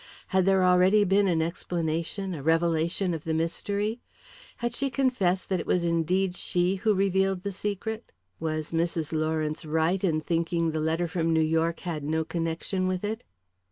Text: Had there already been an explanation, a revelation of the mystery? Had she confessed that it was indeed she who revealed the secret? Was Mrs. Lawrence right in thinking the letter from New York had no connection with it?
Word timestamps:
Had 0.29 0.45
there 0.45 0.63
already 0.63 1.03
been 1.03 1.27
an 1.27 1.43
explanation, 1.43 2.33
a 2.33 2.41
revelation 2.41 3.13
of 3.13 3.23
the 3.23 3.35
mystery? 3.35 3.99
Had 4.57 4.73
she 4.73 4.89
confessed 4.89 5.47
that 5.49 5.59
it 5.59 5.67
was 5.67 5.83
indeed 5.83 6.35
she 6.35 6.77
who 6.77 6.95
revealed 6.95 7.43
the 7.43 7.51
secret? 7.51 8.11
Was 8.39 8.71
Mrs. 8.71 9.13
Lawrence 9.13 9.63
right 9.63 10.03
in 10.03 10.19
thinking 10.19 10.71
the 10.71 10.79
letter 10.79 11.07
from 11.07 11.31
New 11.31 11.39
York 11.39 11.81
had 11.81 12.03
no 12.03 12.23
connection 12.25 12.87
with 12.87 13.03
it? 13.03 13.23